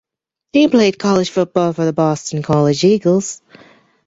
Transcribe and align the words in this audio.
He 0.51 0.67
played 0.67 0.97
college 0.97 1.29
football 1.29 1.73
for 1.73 1.85
the 1.85 1.93
Boston 1.93 2.41
College 2.41 2.83
Eagles. 2.83 3.39